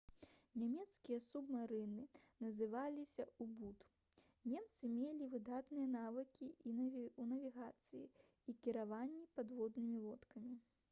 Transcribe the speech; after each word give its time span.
нямецкія 0.59 1.17
субмарыны 1.23 2.05
называліся 2.45 3.25
«у-бут». 3.45 3.83
немцы 4.53 4.89
мелі 4.93 5.27
выдатныя 5.33 5.89
навыкі 5.97 6.47
ў 6.47 7.27
навігацыі 7.27 8.03
і 8.53 8.57
кіраванні 8.65 9.29
падводнымі 9.37 10.01
лодкамі 10.07 10.57